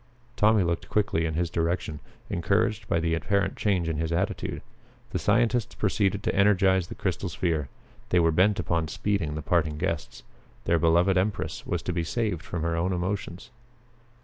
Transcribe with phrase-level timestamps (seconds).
[0.35, 4.63] Tommy looked quickly in his direction, encouraged by the apparent change in his attitude.
[5.11, 7.69] The scientists proceeded to energize the crystal sphere.
[8.09, 10.23] They were bent upon speeding the parting guests.
[10.65, 13.51] Their beloved empress was to be saved from her own emotions.